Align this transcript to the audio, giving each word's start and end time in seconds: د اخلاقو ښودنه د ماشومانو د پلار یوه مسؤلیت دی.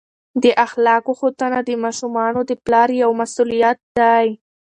د 0.43 0.45
اخلاقو 0.65 1.11
ښودنه 1.19 1.59
د 1.63 1.69
ماشومانو 1.83 2.39
د 2.49 2.51
پلار 2.65 2.89
یوه 3.01 3.15
مسؤلیت 3.21 3.79
دی. 3.99 4.27